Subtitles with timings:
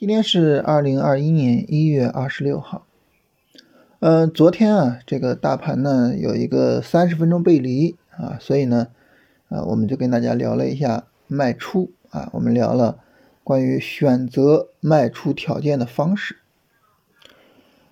[0.00, 2.86] 今天是二零二一年一月二十六号。
[3.98, 8.86] 嗯，昨天啊，这个大盘呢有一个三十分钟背离啊，所以呢，
[9.50, 12.96] 啊，我们就跟大家聊了一下卖出啊，我们聊了
[13.44, 16.38] 关于选择卖出条件的方式。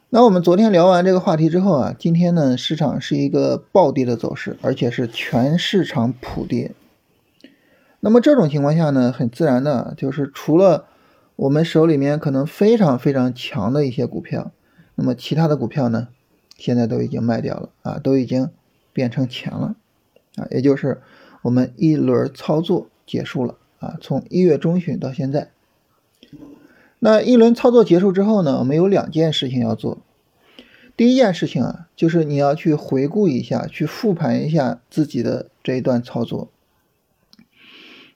[0.09, 6.73] 那我们昨天聊完这个话题之后啊，今天呢市场是一个暴跌的走势，而且是全市场普跌。
[8.01, 10.87] 那么这种情况下呢，很自然的就是除了
[11.39, 14.51] 我们手里面可能非常非常强的一些股票，
[14.97, 16.09] 那么其他的股票呢，
[16.57, 18.51] 现在都已经卖掉了啊，都已经
[18.93, 19.77] 变成钱了
[20.35, 21.01] 啊，也就是
[21.43, 25.53] 我们一轮操作结束了啊，从一月中旬到现在，
[26.99, 29.99] 那一轮操作结束之后呢，我们有两件事情要做。
[30.97, 36.49] 第一件事情啊，就是你要去回顾一下，去复盘一下自己的这一段操作。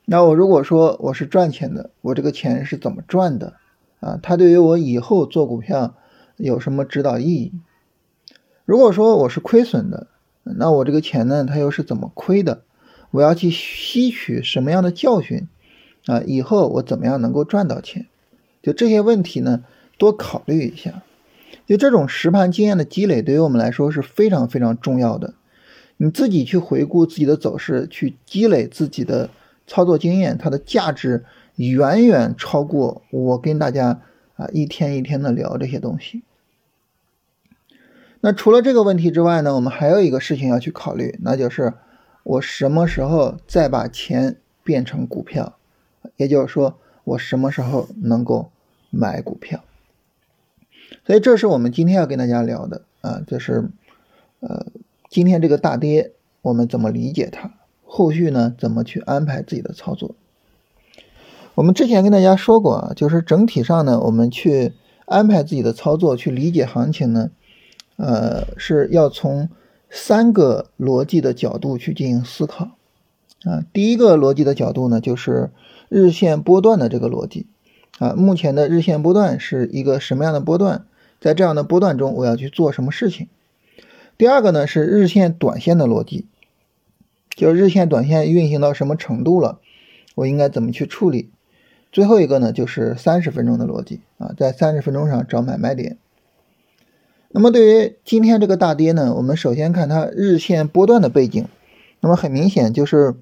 [0.04, 3.54] 那我如果说我是赚钱的，我这个钱是怎么赚的
[4.00, 4.18] 啊？
[4.20, 5.94] 它对于我以后做股票
[6.36, 7.52] 有什么指导意义？
[8.64, 10.08] 如果说我是亏损的，
[10.42, 12.62] 那我这个钱呢，它又是怎么亏的？
[13.12, 15.46] 我要去吸取什么样的教训
[16.06, 16.20] 啊？
[16.26, 18.06] 以后我怎么样能够赚到钱？
[18.60, 19.62] 就这些问题呢，
[19.98, 21.02] 多考虑一下。
[21.66, 25.34] 就这种实盘经验的积累，对于我们来说是非常非常重要的。
[25.96, 29.30] 你自己去回顾自己的走势，去积累自己的。
[29.66, 31.24] 操作经验，它的价值
[31.56, 34.00] 远远超过我跟大家
[34.36, 36.22] 啊一天一天的聊这些东西。
[38.20, 41.74] 那除了这个问题之外呢，我们还有一个事情要去考虑，那就是
[42.22, 45.56] 我什么时候再把钱变成股票，
[46.16, 48.50] 也就是说我什么时候能够
[48.90, 49.64] 买股票。
[51.04, 53.68] 所以这是我们今天要跟大家聊的啊，就是
[54.38, 54.66] 呃
[55.08, 57.50] 今天这个大跌我们怎么理解它。
[57.94, 60.14] 后续呢，怎么去安排自己的操作？
[61.54, 64.72] 我们之前跟大家说过啊，就是整体上呢，我们去
[65.04, 67.30] 安排自己的操作，去理解行情呢，
[67.98, 69.50] 呃，是要从
[69.90, 72.70] 三个逻辑的角度去进行思考
[73.44, 73.62] 啊。
[73.74, 75.50] 第一个逻辑的角度呢，就是
[75.90, 77.46] 日线波段的这个逻辑
[77.98, 78.14] 啊。
[78.14, 80.86] 目前的日线波段是一个什么样的波段？
[81.20, 83.28] 在这样的波段中，我要去做什么事情？
[84.16, 86.24] 第二个呢，是日线短线的逻辑。
[87.34, 89.58] 就日线、短线运行到什么程度了，
[90.14, 91.30] 我应该怎么去处理？
[91.90, 95.98] 最后一个呢，就是三十分钟的逻辑啊，在三十分钟上找买卖点。
[97.30, 101.46] 那么对于今天这个大跌呢，我们首先看它日线波段的背景。
[102.00, 103.14] 那么很明显就是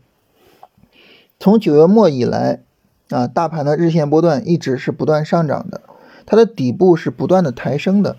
[1.39, 2.63] 从九月末以来
[3.11, 5.81] 啊，大盘的日线波段一直是不断上涨的，
[6.27, 8.17] 它的底部是不断的抬升的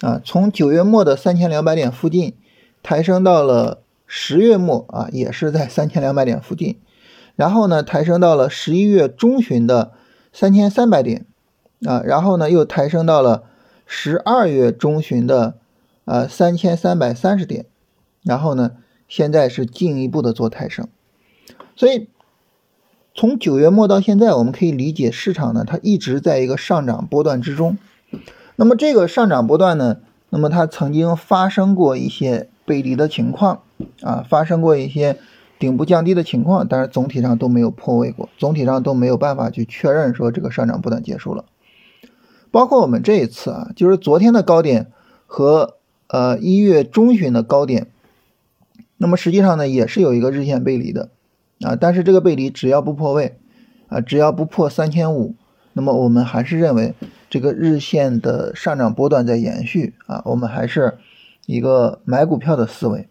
[0.00, 2.34] 啊，从九月末的三千两百点附近
[2.82, 3.81] 抬升到了。
[4.14, 6.78] 十月末啊，也是在三千两百点附近，
[7.34, 9.92] 然后呢，抬升到了十一月中旬的
[10.34, 11.24] 三千三百点
[11.86, 13.44] 啊，然后呢，又抬升到了
[13.86, 15.54] 十二月中旬的
[16.04, 17.64] 呃三千三百三十点，
[18.22, 18.72] 然后呢，
[19.08, 20.86] 现在是进一步的做抬升，
[21.74, 22.10] 所以
[23.14, 27.78] 从九月末到现在，我们可以理解市场呢，它一直在一个上涨波段之中。
[28.56, 33.62] 那么这个上涨波段呢，那么它曾经发生过一些背离的情况。
[34.02, 35.16] 啊，发生过一些
[35.58, 41.44] 顶部降低的情况，但是总体上都没有破位过，总体上都没有办法去确认说这个上涨波段结束了。
[42.50, 44.90] 包括我们这一次啊，就是昨天的高点
[45.26, 45.76] 和
[46.08, 47.86] 呃一月中旬的高点，
[48.98, 51.08] 那么实际上呢也是有一个日线背离的
[51.60, 53.38] 啊，但是这个背离只要不破位
[53.88, 55.34] 啊，只要不破三千五，
[55.72, 56.94] 那么我们还是认为
[57.30, 60.98] 这个日线的上涨波段在延续啊，我们还是
[61.46, 63.08] 一个买股票的思维。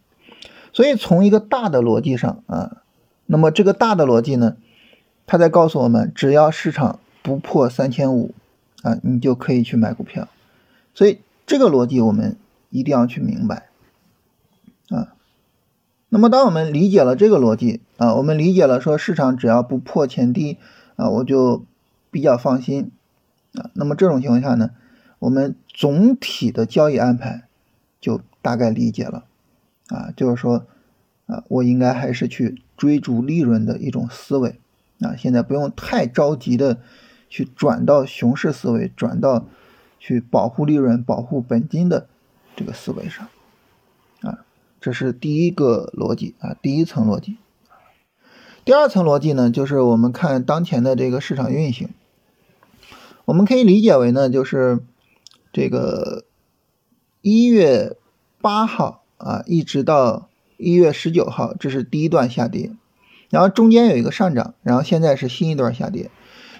[0.73, 2.81] 所以从一个大的逻辑上啊，
[3.25, 4.55] 那么这个大的逻辑呢，
[5.27, 8.33] 它在告诉我们，只要市场不破三千五
[8.81, 10.27] 啊，你就可以去买股票。
[10.93, 12.37] 所以这个逻辑我们
[12.69, 13.67] 一定要去明白
[14.89, 15.13] 啊。
[16.09, 20.57] 那么当我们理解了这个逻辑啊，我们理解了说市场只要不破前低
[20.95, 21.65] 啊，我就
[22.11, 22.91] 比较放心
[23.55, 23.69] 啊。
[23.73, 24.71] 那么这种情况下呢，
[25.19, 27.43] 我们总体的交易安排
[27.99, 29.25] 就大概理解了。
[29.91, 30.65] 啊，就是说，
[31.25, 34.57] 啊，我应该还是去追逐利润的一种思维，
[35.01, 36.79] 啊，现在不用太着急的
[37.27, 39.45] 去转到熊市思维，转到
[39.99, 42.07] 去保护利润、保护本金的
[42.55, 43.27] 这个思维上，
[44.21, 44.45] 啊，
[44.79, 47.35] 这是第一个逻辑啊，第一层逻辑。
[48.63, 51.89] 第二层逻辑呢，就是我们看当前的这个市场运行，
[53.25, 54.79] 我们可以理解为呢，就是
[55.51, 56.23] 这个
[57.21, 57.97] 一月
[58.39, 59.00] 八号。
[59.21, 62.71] 啊，一直到一月十九号，这是第一段下跌，
[63.29, 66.09] 然后中间有一个上涨，然后现在是新一段下跌。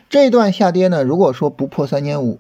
[0.10, 2.40] 这一段下跌呢，如果说不破三千五，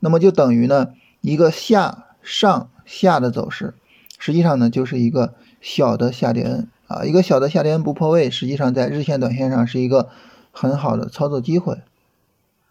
[0.00, 0.88] 那么就等于呢
[1.20, 3.74] 一个下上下的走势，
[4.18, 10.08] 实际上呢就是一个小的下跌 N 啊，一个小的下跌 N 不破位，实际上在日线、短线上是一个
[10.52, 11.78] 很好的操作机会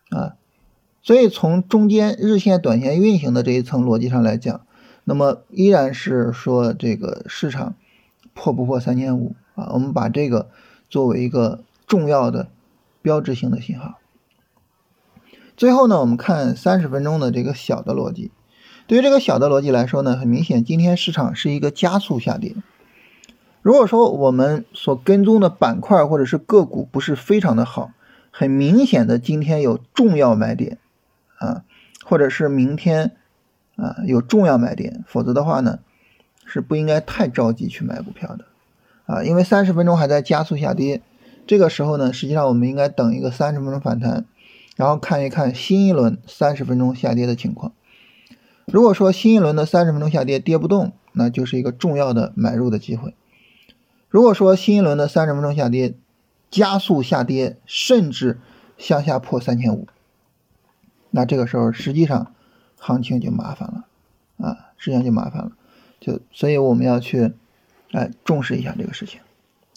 [0.09, 0.35] 啊。
[1.01, 4.61] 所以从中间日线、短线运行的这一层逻辑上来讲，
[5.09, 7.75] 那么依然是说这个市场
[8.33, 9.69] 破不破三千五啊？
[9.71, 10.49] 我们把这个
[10.89, 12.49] 作为一个重要的
[13.01, 13.99] 标志性的信号。
[15.55, 18.31] 最后呢，我们看三十分钟的这个小的逻辑。
[18.85, 22.53] 对于这个小的逻辑来说呢，很明显，今天市场是一个加速下跌。
[23.61, 27.91] 如果说我们所跟踪的板块或者是个股不是非常的好，
[28.29, 30.77] 很明显的今天有重要买点。
[31.37, 31.63] 啊，
[32.03, 33.15] 或者是明天
[33.77, 35.79] 啊有重要买点，否则的话呢，
[36.45, 38.45] 是不应该太着急去买股票的
[39.05, 41.01] 啊，因为三十分钟还在加速下跌，
[41.47, 44.25] 这个时候呢，实际上我们应该等一个三十分钟反弹，
[44.75, 47.71] 然后看一看新一轮三十分钟下跌的情况。
[48.65, 53.15] 如果说新一轮的三十分钟下跌跌不动，那就是一个重要的买入的机会。
[54.09, 55.93] 如果说新一轮的三十分钟下跌
[56.51, 58.39] 加速下跌，甚至
[58.77, 59.87] 向下破三千五。
[61.11, 62.33] 那这个时候实际上
[62.77, 63.85] 行情就麻烦了
[64.37, 65.51] 啊，实际上就麻烦了，
[65.99, 67.33] 就所以我们要去
[67.91, 69.19] 哎重视一下这个事情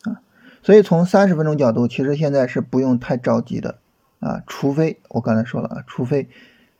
[0.04, 0.20] 啊。
[0.62, 3.78] 所以从三十分钟角度，其实现在是不用太着急的
[4.20, 6.28] 啊，除非我刚才说了啊，除非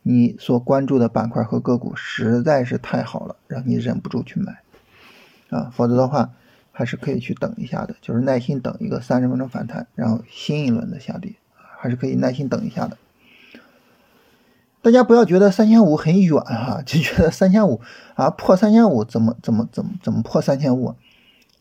[0.03, 4.61] 你所关注的板块和个股实在是太好了，让你忍不住去买
[5.49, 6.31] 啊，否则的话
[6.71, 11.33] 还是可以去等一下的，就是耐心等一个三十分钟反弹，然后新一轮的下跌
[11.79, 12.97] 还是可以耐心等一下的。
[14.83, 17.81] 大家不要觉得三千五很远哈， 就觉得三千五
[18.15, 20.95] 啊破三千五怎么怎么怎么怎么破三千五？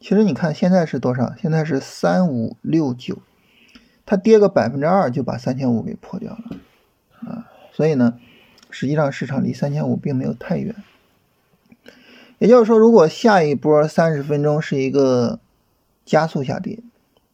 [0.01, 1.35] 其实你看现在是多少？
[1.39, 3.19] 现在是三五六九，
[4.07, 6.57] 它跌个百分之二就把三千五给破掉了
[7.29, 7.47] 啊！
[7.73, 8.15] 所以呢，
[8.71, 10.75] 实际上市场离三千五并没有太远。
[12.39, 15.41] 也就是说，如果下一波三十分钟是一个
[16.07, 16.81] 加速下跌，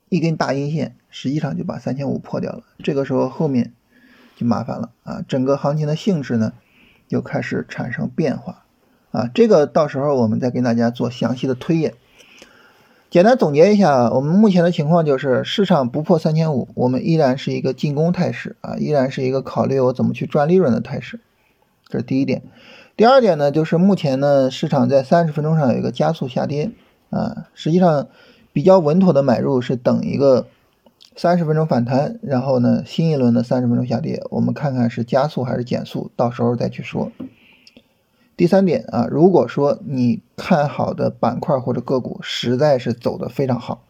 [0.09, 2.65] 一根大阴线，实际上就把三千五破掉了。
[2.83, 3.73] 这个时候后面。
[4.37, 5.25] 就麻烦了啊！
[5.27, 6.53] 整个行情的性质呢，
[7.09, 8.67] 又开始产生变化
[9.11, 9.31] 啊！
[9.35, 11.95] 这个到时候我们再跟大家做详细的推演。
[13.09, 21.19] 简单总结一下，我们目前的情况就是市场不破三千五，我们依然是一个进攻态势啊，依然是一个考虑我怎么去赚利润的态势。
[21.89, 22.43] 这是第一点。
[22.95, 26.73] 第二点呢，就是目前呢，市场在三十分钟上有一个加速下跌
[27.09, 28.09] 啊，实际上
[28.53, 30.47] 比较稳妥的买入是等一个。
[31.19, 37.11] 三十分钟反弹，然后呢，新一轮的三十分钟下跌，我们看看是加速还是减速，到时候再去说。
[38.37, 43.83] 第三点啊，如果说你看好的板块或者个股实在是走的非常好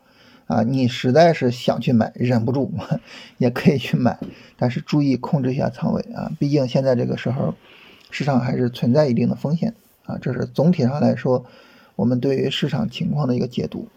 [0.47, 2.73] 啊，你实在是想去买，忍不住
[3.39, 4.21] 也可以去买，
[4.57, 7.55] 但是注意控制一下仓位啊，毕竟现在这个时候
[8.13, 9.75] 市场还是存在一定的风险
[10.05, 11.45] 啊，这是总体上来说
[11.97, 13.89] 我们对于市场情况的一个解读。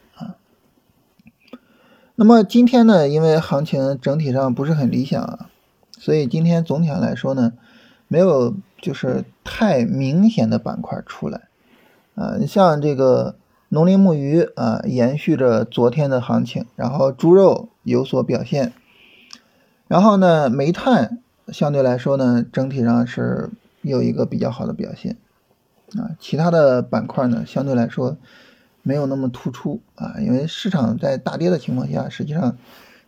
[2.22, 5.50] 那么今天呢，因为行情整体上不是很理想啊，
[5.98, 7.54] 所以今天总体上来说呢，
[8.10, 11.44] 没有就是太明显的板块出来
[12.16, 12.36] 啊。
[12.38, 13.38] 你像这个
[13.70, 18.74] 农林牧渔啊，延续着昨天的行情，然后猪肉有所表现，
[19.88, 23.50] 然后呢，煤炭相对来说呢，整体上是
[23.82, 25.16] 有一个比较好的表现
[25.98, 26.12] 啊。
[26.20, 28.18] 其他的板块呢，相对来说。
[28.90, 32.58] 没有那么突出啊，因为市场在大跌的情况下，实际上，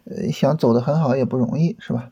[0.05, 2.11] 呃，想走得很好也不容易，是吧？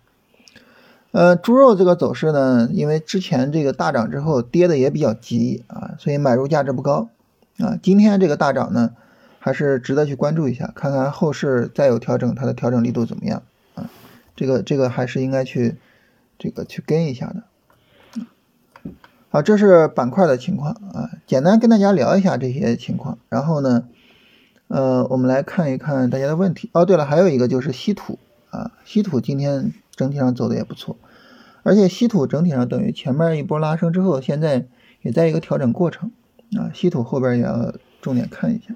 [1.12, 7.10] 呃，猪肉这个走势呢，因为之前这个大涨之后跌的也比较急啊，所以买入价值不高
[7.60, 7.78] 啊。
[7.80, 8.96] 今天这个大涨呢，
[9.38, 13.44] 还是值得去关注一下，看看后市再有调整，它的调整力度怎么样
[13.76, 13.88] 啊？
[14.36, 15.76] 这个这个还是应该去
[16.40, 17.44] 这个去跟一下的。
[19.32, 23.20] 好，这是板块的情况啊，简单跟大家聊一下这些情况。
[23.30, 23.84] 然后呢，
[24.70, 26.72] 呃，我们来看一看大家的问题。
[26.74, 28.18] 哦，对了，还有一个就是稀土
[28.50, 30.98] 啊，稀土今天整体上走的也不错，
[31.62, 34.66] 而且稀土整体上等于前面一波拉升之后，现在
[35.04, 36.10] 也在一个调整过程
[36.58, 36.72] 啊。
[36.74, 38.74] 稀土后边也要重点看一下。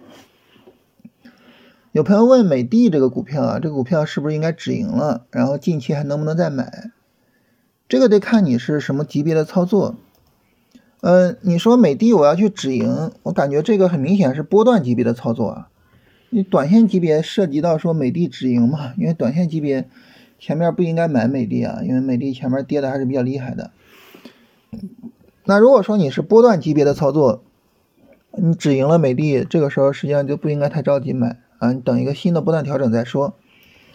[1.93, 5.25] 有朋友问美的这个股票啊，这个股票是不是应该止盈了？
[5.31, 6.91] 然后近期还能不能再买？
[7.89, 9.95] 这个得看你是什么级别的操作。
[11.03, 15.67] 嗯，你说美的我要去止盈，我感觉这个很明显是波段级别的操作啊。
[16.29, 18.93] 你短线级别涉及到说美的止盈嘛？
[18.97, 19.89] 因为短线级别
[20.39, 23.71] 前面不应该买美的啊，因为美的前面跌的还是比较厉害的。
[25.43, 27.43] 那如果说你是波段级别的操作，
[28.37, 33.33] 你止盈了美的，这个时候实际上就不应该太着急买啊，你等一个新的波段调整再说。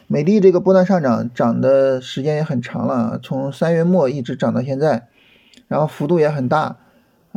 [0.08, 5.08] 美的这个波段上涨，涨的时间也很长了，从三月末一直涨到现在，
[5.68, 6.76] 然后幅度也很大，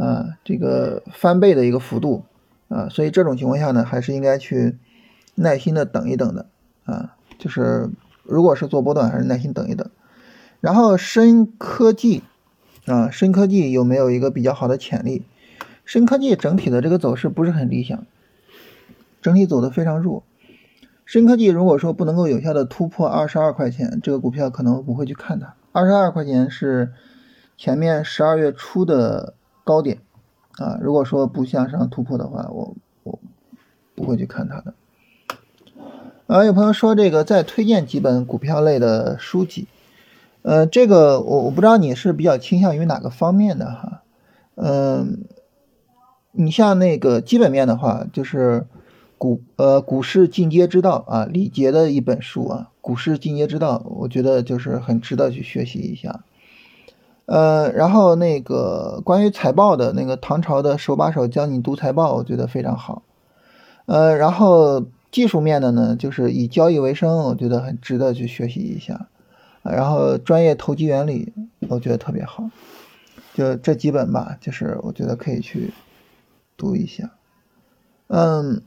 [0.02, 2.24] 啊，这个翻倍的一个幅度，
[2.70, 4.80] 啊，所以这种情况下呢，还是应该去
[5.36, 6.48] 耐心的等一等的，
[6.86, 7.92] 啊，就是
[8.24, 9.88] 如果是做波段，还是耐心等一等。
[10.60, 12.24] 然后深科技，
[12.88, 15.24] 啊，深科技有没有一个比较好的潜力？
[15.86, 18.04] 深科技整体的这个走势不是很理想，
[19.22, 20.24] 整体走的非常弱。
[21.06, 25.54] 深科技如果说不能够有效的突破二十二块钱，这个股票可能不会去看它。
[25.72, 26.94] 二十二块钱是
[27.56, 30.00] 前面十二月初的高点
[30.58, 33.20] 啊，如果说不向上突破的话，我我
[33.96, 34.74] 不会去看它的。
[36.28, 39.68] 啊，有朋友说这个再推荐几本股票类的书籍，
[40.42, 44.02] 呃，这个我我不知道你是比较倾向于哪个方面的哈，
[44.56, 45.26] 嗯，
[46.32, 48.66] 你像那个基本面的话，就是。
[49.22, 56.24] 股呃股市进阶之道啊，李杰的一本书啊，股市进阶之道，我觉得就是很值得去学习一下。
[57.26, 63.04] 呃，然后那个关于财报的那个唐朝的手把手教你读财报，我觉得非常好。
[63.86, 69.08] 呃，然后技术面的呢，就是以交易为生，我觉得很值得去学习一下。
[69.64, 71.34] 然后专业投机原理，
[71.70, 72.50] 我觉得特别好。
[73.34, 75.74] 就这几本吧，就是我觉得可以去
[76.58, 77.12] 读一下。
[78.08, 78.62] 嗯。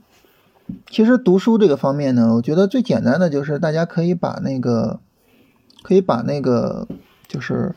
[0.89, 4.99] 其实读书这个方面呢，我觉得最简单的就是大家可以把那个，
[5.83, 6.87] 可以把那个
[7.27, 7.75] 就是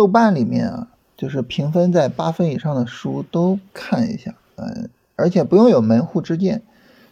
[0.00, 6.62] 豆瓣里面啊，就是评分在八分以上的书都看一下，嗯，而且不用有门户之见，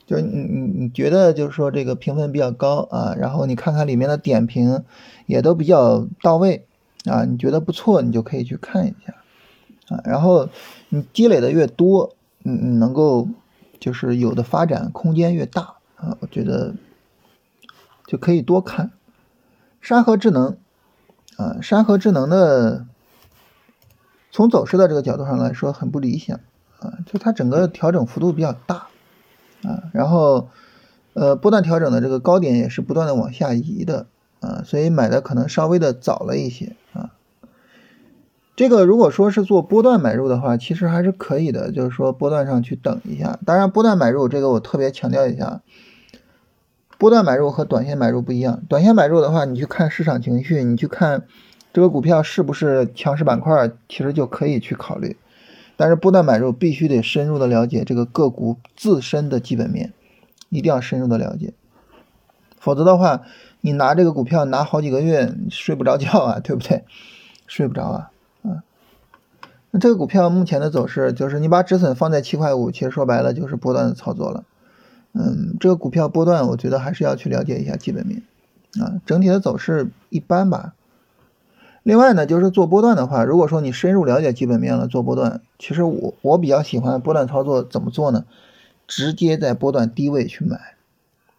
[0.07, 4.83] 就是你你你觉得就是说这个评分比较高啊，然后你看看里面的点评
[5.26, 6.64] 也都比较到位
[7.04, 9.14] 啊，你觉得不错，你就可以去看一下
[9.95, 10.49] 啊，然后
[10.88, 13.28] 你积累的越多，你你能够。
[13.80, 16.75] 就是有的发展空间越大啊，我觉得
[18.09, 18.90] 就可以多看。
[19.80, 20.57] 山河智能
[21.38, 22.85] 啊，山河智能的
[24.33, 26.40] 从走势的这个角度上来说很不理想
[26.80, 28.88] 啊，就它整个调整幅度比较大
[29.62, 30.49] 啊，然后
[31.14, 34.07] 呃波段调整的这个高点也是不断的往下移的
[34.40, 37.14] 啊，所以买的可能稍微的早了一些啊。
[38.57, 43.38] 这个如果说是做波段买入的话，其实还是可以的，就是说波段上去等一下。
[43.47, 45.62] 当然，波段买入这个我特别强调一下，
[46.99, 48.62] 波段买入和短线买入不一样。
[48.69, 51.25] 短线买入的话，你去看市场情绪，你去看
[51.73, 55.17] 这个股票是不是强势板块，其实就可以去考虑。
[55.76, 59.93] 但是波段买入必须得深入的了解这个个股自身的基本面，
[60.49, 61.55] 一定要深入的了解，
[62.59, 63.23] 否则的话，
[63.61, 66.85] 你拿这个股票拿好几个月睡不着觉啊， 对不对？
[67.47, 68.11] 睡不着啊。
[68.43, 68.64] 啊
[69.71, 74.43] 那这个股票目前的走势就是你把止损放在七块五，其实说白了就是波段的操作了。
[75.19, 78.23] 嗯，这个股票波段，我觉得还是要去了解一下基本面
[78.81, 80.75] 啊，整体的走势一般吧。
[81.83, 88.27] 另外呢，就是做波段的话，如果说你深入了解基本面了，做波段，其实我我比较喜欢波段操作怎么做呢？
[88.87, 90.77] 直接在波段低位去买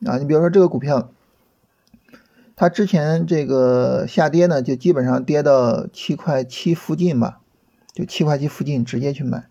[0.05, 0.17] 啊。
[0.17, 1.09] 你比如说这个股票，
[2.55, 7.39] 它之前这个下跌呢，就基本上跌到七块七附近吧。
[7.93, 9.49] 就七块七附近直接去买，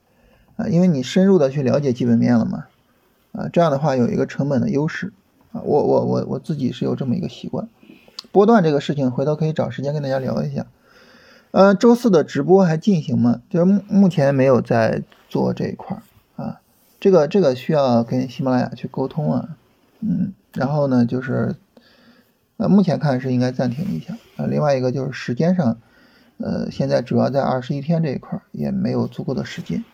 [0.56, 2.66] 啊，因为你深入的去了解基本面了嘛，
[3.32, 5.12] 啊，这样的话有一个成本的优势，
[5.52, 7.68] 啊，我我我我自己是有这么一个习惯，
[8.32, 10.66] 波段这个事情回头可以找时间跟大家聊一下，
[11.50, 13.42] 呃，周四的直播还进行吗？
[13.48, 16.02] 就是目目前没有在做这一块儿
[16.42, 16.60] 啊，
[17.00, 19.56] 这个这个需要跟喜马拉雅去沟通啊，
[20.00, 21.56] 嗯，然后呢就是，
[22.56, 25.78] 呃，目前看是应该暂停一下，啊，另外一个就是时间上。
[26.40, 29.84] 呃，现在主要在二十一天这一块儿也没有足够的时间。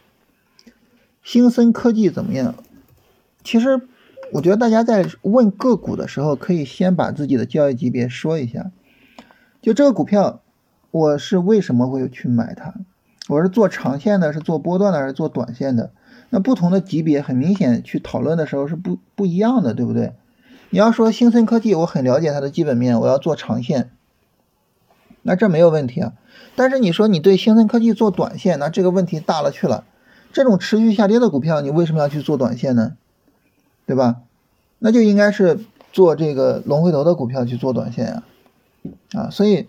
[1.23, 2.55] 星森科技怎么样？
[3.45, 3.83] 其实
[4.33, 8.73] 我觉得大家在问个股的时候，可以先把自己的交易级别说一下。
[9.61, 10.41] 就这个股票，
[10.91, 12.75] 我是为什么会去买它？
[13.29, 15.93] 我是做长线的，是做波段的，还是做短线的？
[16.31, 20.15] 那不同的级别，很明显去讨论的时候是不不一样的，对不对？
[20.71, 23.91] 你要说星森科技，我很了解它的基本面，我要做长线，
[25.23, 26.15] 那这没有问题啊。
[26.57, 29.85] 但是你说你对星森科技做短线，那这个问题大了去了。
[30.33, 32.97] 这种持续下跌的股票，你为什么要去做短线呢？
[33.87, 34.23] 对吧？
[34.79, 35.61] 那就应该是
[35.93, 38.23] 做这个龙回头的股票去做短线呀。
[39.13, 39.67] 啊，所以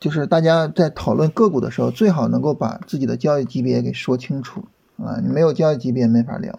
[0.00, 4.64] 就是大家在讨论个股的时候，最好能够把自己的交易级别给说清楚
[4.98, 5.20] 啊。
[5.22, 6.58] 你没有交易级别没法聊。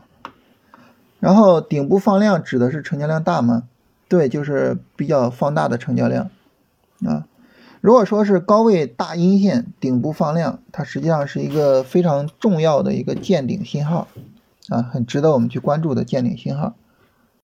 [1.20, 3.64] 然后顶部放量指的是成交量大吗？
[4.08, 6.30] 对，就是比较放大的成交量
[7.06, 7.26] 啊。
[7.82, 14.08] 如果说是高位大阴线顶部放量，它实际上是一个非常重要的一个见顶信号，
[14.70, 16.76] 啊，很值得我们去关注的见顶信号。